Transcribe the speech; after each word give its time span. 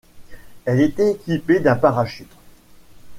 Elle 0.65 0.81
était 0.81 1.11
équipée 1.11 1.59
d'un 1.59 1.75
parachute. 1.75 2.31